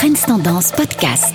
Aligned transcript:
Trends 0.00 0.24
Tendance 0.24 0.72
Podcast. 0.72 1.34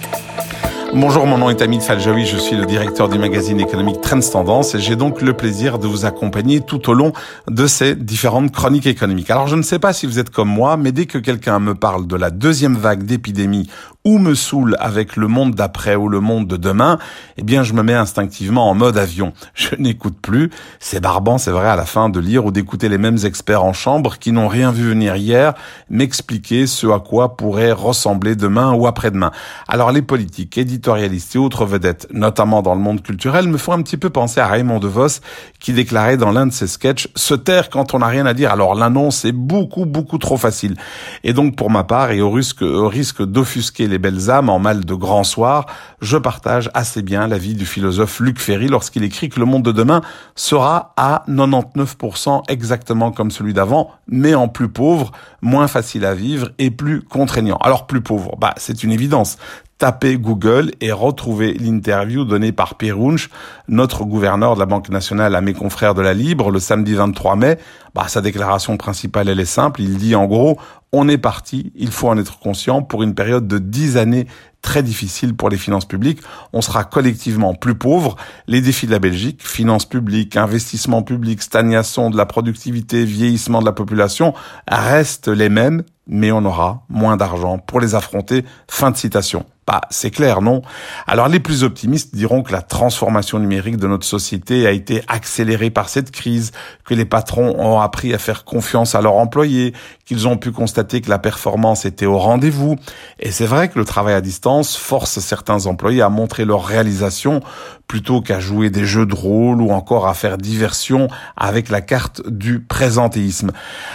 Bonjour, 0.97 1.27
mon 1.27 1.37
nom 1.37 1.49
est 1.49 1.61
Amit 1.61 1.81
Faljaoui, 1.81 2.25
je 2.25 2.37
suis 2.37 2.55
le 2.55 2.65
directeur 2.65 3.09
du 3.09 3.19
magazine 3.19 3.59
économique 3.59 3.99
Trends 3.99 4.21
Tendance 4.21 4.75
et 4.75 4.79
j'ai 4.79 4.95
donc 4.95 5.21
le 5.21 5.33
plaisir 5.33 5.77
de 5.77 5.87
vous 5.87 6.05
accompagner 6.05 6.61
tout 6.61 6.89
au 6.89 6.93
long 6.93 7.11
de 7.49 7.67
ces 7.67 7.95
différentes 7.95 8.53
chroniques 8.53 8.87
économiques. 8.87 9.29
Alors 9.29 9.47
je 9.47 9.57
ne 9.57 9.61
sais 9.61 9.77
pas 9.77 9.91
si 9.91 10.05
vous 10.05 10.19
êtes 10.19 10.29
comme 10.29 10.47
moi, 10.47 10.77
mais 10.77 10.93
dès 10.93 11.05
que 11.05 11.17
quelqu'un 11.17 11.59
me 11.59 11.75
parle 11.75 12.07
de 12.07 12.15
la 12.15 12.29
deuxième 12.29 12.77
vague 12.77 13.03
d'épidémie 13.03 13.69
ou 14.05 14.19
me 14.19 14.35
saoule 14.35 14.77
avec 14.79 15.17
le 15.17 15.27
monde 15.27 15.55
d'après 15.55 15.95
ou 15.95 16.07
le 16.07 16.21
monde 16.21 16.47
de 16.47 16.57
demain, 16.57 16.99
eh 17.37 17.43
bien 17.43 17.63
je 17.63 17.73
me 17.73 17.81
mets 17.81 17.93
instinctivement 17.93 18.69
en 18.69 18.75
mode 18.75 18.97
avion. 18.97 19.33
Je 19.53 19.75
n'écoute 19.79 20.15
plus. 20.21 20.51
C'est 20.79 21.01
barbant, 21.01 21.37
c'est 21.37 21.51
vrai, 21.51 21.67
à 21.67 21.75
la 21.75 21.85
fin 21.85 22.07
de 22.07 22.19
lire 22.19 22.45
ou 22.45 22.51
d'écouter 22.51 22.87
les 22.87 22.99
mêmes 22.99 23.17
experts 23.25 23.63
en 23.63 23.73
chambre 23.73 24.17
qui 24.17 24.31
n'ont 24.31 24.47
rien 24.47 24.71
vu 24.71 24.87
venir 24.87 25.17
hier 25.17 25.55
m'expliquer 25.89 26.67
ce 26.67 26.87
à 26.87 26.99
quoi 26.99 27.35
pourrait 27.35 27.73
ressembler 27.73 28.35
demain 28.35 28.73
ou 28.73 28.87
après-demain. 28.87 29.31
Alors 29.67 29.91
les 29.91 30.03
politiques, 30.03 30.51
éditorialistes 30.85 31.35
et 31.35 31.39
autres 31.39 31.65
vedettes, 31.65 32.07
notamment 32.11 32.61
dans 32.61 32.75
le 32.75 32.79
monde 32.79 33.01
culturel, 33.01 33.47
me 33.47 33.57
font 33.57 33.71
un 33.71 33.81
petit 33.81 33.97
peu 33.97 34.11
penser 34.11 34.39
à 34.39 34.45
Raymond 34.45 34.77
DeVos 34.77 35.19
qui 35.59 35.73
déclarait 35.73 36.15
dans 36.15 36.31
l'un 36.31 36.45
de 36.45 36.51
ses 36.51 36.67
sketchs 36.67 37.07
se 37.15 37.33
taire 37.33 37.71
quand 37.71 37.95
on 37.95 37.99
n'a 37.99 38.05
rien 38.05 38.27
à 38.27 38.35
dire. 38.35 38.51
Alors 38.51 38.75
l'annonce 38.75 39.25
est 39.25 39.31
beaucoup 39.31 39.85
beaucoup 39.85 40.19
trop 40.19 40.37
facile. 40.37 40.75
Et 41.23 41.33
donc 41.33 41.55
pour 41.55 41.71
ma 41.71 41.83
part 41.83 42.11
et 42.11 42.21
au 42.21 42.29
risque, 42.29 42.61
au 42.61 42.87
risque 42.87 43.23
d'offusquer 43.23 43.87
les 43.87 43.97
belles 43.97 44.29
âmes 44.29 44.47
en 44.47 44.59
mal 44.59 44.85
de 44.85 44.93
grand 44.93 45.23
soir, 45.23 45.65
je 46.01 46.17
partage 46.17 46.69
assez 46.75 47.01
bien 47.01 47.27
l'avis 47.27 47.55
du 47.55 47.65
philosophe 47.65 48.19
Luc 48.19 48.39
Ferry 48.39 48.67
lorsqu'il 48.67 49.03
écrit 49.03 49.29
que 49.29 49.39
le 49.39 49.47
monde 49.47 49.63
de 49.63 49.71
demain 49.71 50.01
sera 50.35 50.93
à 50.97 51.23
99% 51.27 52.43
exactement 52.47 53.11
comme 53.11 53.31
celui 53.31 53.53
d'avant, 53.53 53.89
mais 54.07 54.35
en 54.35 54.47
plus 54.47 54.69
pauvre, 54.69 55.11
moins 55.41 55.67
facile 55.67 56.05
à 56.05 56.13
vivre 56.13 56.49
et 56.59 56.69
plus 56.69 57.01
contraignant. 57.01 57.57
Alors 57.57 57.87
plus 57.87 58.01
pauvre, 58.01 58.35
bah 58.37 58.53
c'est 58.57 58.83
une 58.83 58.91
évidence 58.91 59.37
tapez 59.77 60.17
Google 60.17 60.71
et 60.81 60.91
retrouvez 60.91 61.53
l'interview 61.53 62.23
donnée 62.23 62.51
par 62.51 62.75
Perunch, 62.75 63.29
notre 63.67 64.05
gouverneur 64.05 64.55
de 64.55 64.59
la 64.59 64.65
Banque 64.65 64.89
nationale 64.89 65.35
à 65.35 65.41
mes 65.41 65.53
confrères 65.53 65.93
de 65.93 66.01
la 66.01 66.13
Libre, 66.13 66.51
le 66.51 66.59
samedi 66.59 66.93
23 66.93 67.35
mai. 67.35 67.57
Bah, 67.93 68.07
sa 68.07 68.21
déclaration 68.21 68.77
principale, 68.77 69.29
elle 69.29 69.39
est 69.39 69.45
simple. 69.45 69.81
Il 69.81 69.97
dit 69.97 70.15
en 70.15 70.25
gros, 70.25 70.57
on 70.91 71.09
est 71.09 71.17
parti, 71.17 71.73
il 71.75 71.91
faut 71.91 72.07
en 72.07 72.17
être 72.17 72.39
conscient, 72.39 72.81
pour 72.81 73.03
une 73.03 73.15
période 73.15 73.47
de 73.47 73.57
dix 73.57 73.97
années 73.97 74.27
très 74.65 74.81
difficile 74.81 75.35
pour 75.35 75.49
les 75.49 75.57
finances 75.57 75.85
publiques. 75.85 76.21
On 76.51 76.59
sera 76.59 76.83
collectivement 76.83 77.53
plus 77.53 77.75
pauvres. 77.75 78.15
Les 78.47 78.61
défis 78.61 78.87
de 78.87 78.91
la 78.91 78.99
Belgique, 78.99 79.47
finances 79.47 79.85
publiques, 79.85 80.35
investissement 80.35 81.03
public, 81.03 81.43
stagnation 81.43 82.09
de 82.09 82.17
la 82.17 82.25
productivité, 82.25 83.05
vieillissement 83.05 83.59
de 83.59 83.65
la 83.65 83.73
population, 83.73 84.33
restent 84.67 85.27
les 85.27 85.49
mêmes, 85.49 85.83
mais 86.07 86.31
on 86.31 86.43
aura 86.45 86.83
moins 86.89 87.15
d'argent 87.15 87.59
pour 87.59 87.79
les 87.79 87.93
affronter. 87.93 88.43
Fin 88.67 88.89
de 88.89 88.97
citation. 88.97 89.45
Bah, 89.67 89.81
c'est 89.89 90.11
clair, 90.11 90.43
non? 90.43 90.61
Alors 91.07 91.27
les 91.27 91.39
plus 91.39 91.63
optimistes 91.63 92.13
diront 92.13 92.43
que 92.43 92.51
la 92.51 92.61
transformation 92.61 93.39
numérique 93.39 93.77
de 93.77 93.87
notre 93.87 94.05
société 94.05 94.67
a 94.67 94.71
été 94.71 95.01
accélérée 95.07 95.71
par 95.71 95.89
cette 95.89 96.11
crise, 96.11 96.51
que 96.83 96.93
les 96.93 97.05
patrons 97.05 97.55
ont 97.57 97.79
appris 97.79 98.13
à 98.13 98.19
faire 98.19 98.43
confiance 98.43 98.93
à 98.93 99.01
leurs 99.01 99.15
employés, 99.15 99.73
qu'ils 100.05 100.27
ont 100.27 100.37
pu 100.37 100.51
constater 100.51 101.01
que 101.01 101.09
la 101.09 101.17
performance 101.17 101.85
était 101.85 102.05
au 102.05 102.19
rendez-vous. 102.19 102.75
Et 103.19 103.31
c'est 103.31 103.47
vrai 103.47 103.69
que 103.69 103.79
le 103.79 103.85
travail 103.85 104.13
à 104.13 104.21
distance 104.21 104.54
force 104.63 105.19
certains 105.19 105.65
employés 105.65 106.01
à 106.01 106.09
montrer 106.09 106.45
leur 106.45 106.65
réalisation 106.65 107.41
plutôt 107.87 108.21
qu'à 108.21 108.39
jouer 108.39 108.69
des 108.69 108.85
jeux 108.85 109.05
de 109.05 109.13
rôle 109.13 109.61
ou 109.61 109.71
encore 109.71 110.07
à 110.07 110.13
faire 110.13 110.37
diversion 110.37 111.07
avec 111.37 111.69
la 111.69 111.81
carte 111.81 112.27
du 112.27 112.59
présentéisme. 112.59 113.51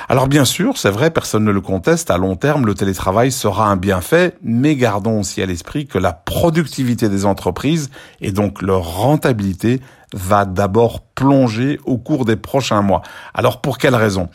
Alors 0.09 0.29
bien 0.29 0.45
sûr, 0.45 0.79
c'est 0.79 0.91
vrai, 0.91 1.11
personne 1.11 1.45
ne 1.45 1.51
le 1.51 1.61
conteste, 1.61 2.11
à 2.11 2.19
long 2.19 2.37
terme, 2.37 2.67
le 2.67 2.75
télétravail 2.75 3.33
sera 3.33 3.69
un 3.69 3.77
bienfait, 3.77 4.35
mais 4.43 4.77
gardons 4.77 5.21
aussi 5.21 5.43
à 5.43 5.47
l'esprit 5.47 5.87
que 5.87 5.99
la 5.99 6.13
productivité 6.13 7.09
des 7.09 7.25
entreprises 7.25 7.91
et 8.21 8.33
donc 8.33 8.63
leur 8.63 8.97
rentabilité 8.97 9.81
va 10.15 10.45
d'abord 10.45 11.01
plonger 11.15 11.79
au 11.85 11.99
cours 11.99 12.25
des 12.25 12.37
prochains 12.37 12.83
mois. 12.83 13.03
Alors 13.35 13.61
pour 13.61 13.79
quelle 13.79 13.95
raison? 13.95 14.29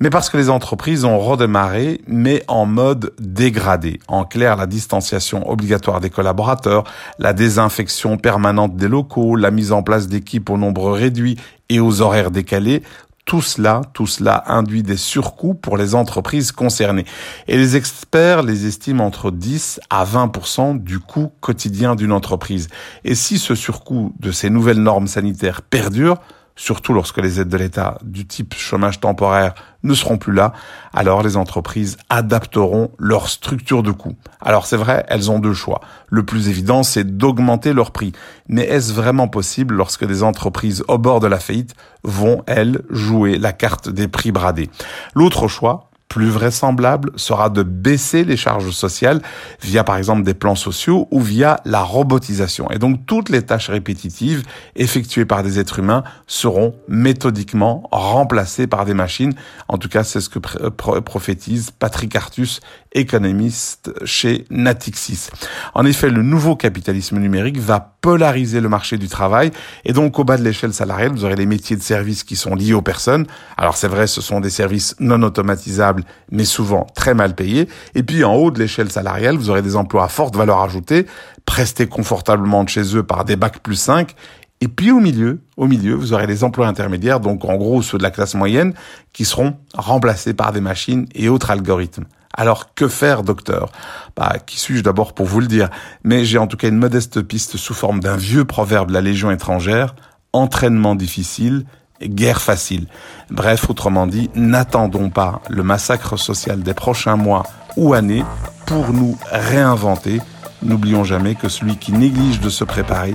Mais 0.00 0.10
parce 0.10 0.30
que 0.30 0.36
les 0.36 0.50
entreprises 0.50 1.04
ont 1.04 1.18
redémarré, 1.18 2.00
mais 2.06 2.42
en 2.48 2.66
mode 2.66 3.12
dégradé. 3.18 4.00
En 4.08 4.24
clair, 4.24 4.56
la 4.56 4.66
distanciation 4.66 5.50
obligatoire 5.50 6.00
des 6.00 6.10
collaborateurs, 6.10 6.84
la 7.18 7.32
désinfection 7.32 8.16
permanente 8.16 8.76
des 8.76 8.88
locaux, 8.88 9.36
la 9.36 9.50
mise 9.50 9.72
en 9.72 9.82
place 9.82 10.08
d'équipes 10.08 10.50
au 10.50 10.56
nombre 10.56 10.92
réduit 10.92 11.36
et 11.68 11.80
aux 11.80 12.00
horaires 12.00 12.30
décalés 12.30 12.82
tout 13.28 13.42
cela, 13.42 13.82
tout 13.92 14.06
cela 14.06 14.42
induit 14.46 14.82
des 14.82 14.96
surcoûts 14.96 15.52
pour 15.52 15.76
les 15.76 15.94
entreprises 15.94 16.50
concernées. 16.50 17.04
Et 17.46 17.58
les 17.58 17.76
experts 17.76 18.42
les 18.42 18.64
estiment 18.64 19.04
entre 19.04 19.30
10 19.30 19.80
à 19.90 20.06
20% 20.06 20.82
du 20.82 20.98
coût 20.98 21.30
quotidien 21.42 21.94
d'une 21.94 22.12
entreprise. 22.12 22.68
Et 23.04 23.14
si 23.14 23.38
ce 23.38 23.54
surcoût 23.54 24.14
de 24.18 24.32
ces 24.32 24.48
nouvelles 24.48 24.82
normes 24.82 25.08
sanitaires 25.08 25.60
perdure, 25.60 26.16
surtout 26.58 26.92
lorsque 26.92 27.18
les 27.18 27.40
aides 27.40 27.48
de 27.48 27.56
l'État 27.56 27.98
du 28.02 28.26
type 28.26 28.54
chômage 28.54 29.00
temporaire 29.00 29.54
ne 29.84 29.94
seront 29.94 30.18
plus 30.18 30.32
là, 30.32 30.52
alors 30.92 31.22
les 31.22 31.36
entreprises 31.36 31.96
adapteront 32.10 32.90
leur 32.98 33.28
structure 33.28 33.84
de 33.84 33.92
coûts. 33.92 34.16
Alors 34.40 34.66
c'est 34.66 34.76
vrai, 34.76 35.06
elles 35.08 35.30
ont 35.30 35.38
deux 35.38 35.54
choix. 35.54 35.80
Le 36.08 36.24
plus 36.24 36.48
évident, 36.48 36.82
c'est 36.82 37.16
d'augmenter 37.16 37.72
leur 37.72 37.92
prix. 37.92 38.12
Mais 38.48 38.64
est-ce 38.64 38.92
vraiment 38.92 39.28
possible 39.28 39.76
lorsque 39.76 40.04
des 40.04 40.24
entreprises 40.24 40.84
au 40.88 40.98
bord 40.98 41.20
de 41.20 41.28
la 41.28 41.38
faillite 41.38 41.74
vont, 42.02 42.42
elles, 42.46 42.82
jouer 42.90 43.38
la 43.38 43.52
carte 43.52 43.88
des 43.88 44.08
prix 44.08 44.32
bradés? 44.32 44.68
L'autre 45.14 45.46
choix, 45.46 45.87
plus 46.08 46.28
vraisemblable 46.28 47.10
sera 47.16 47.50
de 47.50 47.62
baisser 47.62 48.24
les 48.24 48.36
charges 48.36 48.70
sociales 48.70 49.20
via 49.62 49.84
par 49.84 49.96
exemple 49.96 50.22
des 50.22 50.34
plans 50.34 50.54
sociaux 50.54 51.06
ou 51.10 51.20
via 51.20 51.60
la 51.64 51.82
robotisation. 51.82 52.70
Et 52.70 52.78
donc 52.78 53.04
toutes 53.06 53.28
les 53.28 53.42
tâches 53.42 53.70
répétitives 53.70 54.44
effectuées 54.74 55.26
par 55.26 55.42
des 55.42 55.58
êtres 55.58 55.78
humains 55.78 56.04
seront 56.26 56.74
méthodiquement 56.88 57.88
remplacées 57.92 58.66
par 58.66 58.84
des 58.84 58.94
machines. 58.94 59.34
En 59.68 59.78
tout 59.78 59.88
cas, 59.88 60.04
c'est 60.04 60.20
ce 60.20 60.28
que 60.28 60.38
prophétise 60.38 61.70
Patrick 61.70 62.16
Artus, 62.16 62.60
économiste 62.92 63.92
chez 64.04 64.44
Natixis. 64.50 65.28
En 65.74 65.84
effet, 65.84 66.10
le 66.10 66.22
nouveau 66.22 66.56
capitalisme 66.56 67.18
numérique 67.18 67.58
va 67.58 67.97
polariser 68.08 68.62
le 68.62 68.70
marché 68.70 68.96
du 68.96 69.06
travail 69.06 69.50
et 69.84 69.92
donc 69.92 70.18
au 70.18 70.24
bas 70.24 70.38
de 70.38 70.42
l'échelle 70.42 70.72
salariale, 70.72 71.10
vous 71.10 71.26
aurez 71.26 71.36
les 71.36 71.44
métiers 71.44 71.76
de 71.76 71.82
service 71.82 72.24
qui 72.24 72.36
sont 72.36 72.54
liés 72.54 72.72
aux 72.72 72.80
personnes. 72.80 73.26
Alors 73.58 73.76
c'est 73.76 73.86
vrai, 73.86 74.06
ce 74.06 74.22
sont 74.22 74.40
des 74.40 74.48
services 74.48 74.96
non 74.98 75.22
automatisables 75.22 76.04
mais 76.30 76.46
souvent 76.46 76.86
très 76.94 77.12
mal 77.12 77.34
payés. 77.34 77.68
Et 77.94 78.02
puis 78.02 78.24
en 78.24 78.34
haut 78.34 78.50
de 78.50 78.58
l'échelle 78.58 78.90
salariale, 78.90 79.36
vous 79.36 79.50
aurez 79.50 79.60
des 79.60 79.76
emplois 79.76 80.04
à 80.04 80.08
forte 80.08 80.36
valeur 80.36 80.62
ajoutée, 80.62 81.04
prestés 81.44 81.86
confortablement 81.86 82.64
de 82.64 82.70
chez 82.70 82.96
eux 82.96 83.02
par 83.02 83.26
des 83.26 83.36
bacs 83.36 83.58
plus 83.58 83.76
5. 83.76 84.14
Et 84.62 84.68
puis 84.68 84.90
au 84.90 85.00
milieu, 85.00 85.40
au 85.58 85.66
milieu, 85.66 85.92
vous 85.92 86.14
aurez 86.14 86.26
les 86.26 86.44
emplois 86.44 86.66
intermédiaires, 86.66 87.20
donc 87.20 87.44
en 87.44 87.56
gros 87.56 87.82
ceux 87.82 87.98
de 87.98 88.02
la 88.02 88.10
classe 88.10 88.34
moyenne, 88.34 88.72
qui 89.12 89.26
seront 89.26 89.58
remplacés 89.74 90.32
par 90.32 90.54
des 90.54 90.62
machines 90.62 91.06
et 91.14 91.28
autres 91.28 91.50
algorithmes. 91.50 92.06
Alors 92.34 92.74
que 92.74 92.88
faire, 92.88 93.22
docteur? 93.22 93.70
Bah, 94.16 94.36
qui 94.44 94.58
suis-je 94.60 94.82
d'abord 94.82 95.12
pour 95.14 95.26
vous 95.26 95.40
le 95.40 95.46
dire? 95.46 95.70
Mais 96.04 96.24
j'ai 96.24 96.38
en 96.38 96.46
tout 96.46 96.56
cas 96.56 96.68
une 96.68 96.76
modeste 96.76 97.22
piste 97.22 97.56
sous 97.56 97.74
forme 97.74 98.00
d'un 98.00 98.16
vieux 98.16 98.44
proverbe 98.44 98.88
de 98.88 98.94
la 98.94 99.00
Légion 99.00 99.30
étrangère 99.30 99.94
entraînement 100.32 100.94
difficile, 100.94 101.64
guerre 102.02 102.40
facile. 102.40 102.86
Bref, 103.30 103.68
autrement 103.68 104.06
dit, 104.06 104.30
n'attendons 104.34 105.10
pas 105.10 105.40
le 105.48 105.62
massacre 105.62 106.16
social 106.16 106.62
des 106.62 106.74
prochains 106.74 107.16
mois 107.16 107.44
ou 107.76 107.94
années 107.94 108.24
pour 108.66 108.92
nous 108.92 109.16
réinventer. 109.30 110.20
N'oublions 110.62 111.04
jamais 111.04 111.34
que 111.34 111.48
celui 111.48 111.76
qui 111.76 111.92
néglige 111.92 112.40
de 112.40 112.50
se 112.50 112.64
préparer 112.64 113.14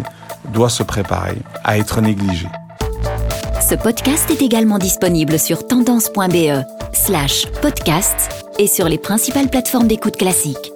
doit 0.54 0.70
se 0.70 0.84
préparer 0.84 1.38
à 1.64 1.78
être 1.78 2.02
négligé. 2.02 2.48
Ce 3.62 3.76
podcast 3.76 4.30
est 4.30 4.42
également 4.42 4.78
disponible 4.78 5.40
sur 5.40 5.66
tendance.be 5.68 6.64
slash 6.94 7.48
podcast 7.62 8.43
et 8.60 8.68
sur 8.68 8.90
les 8.90 8.98
principales 8.98 9.50
plateformes 9.50 9.88
d'écoute 9.88 10.18
classiques. 10.18 10.73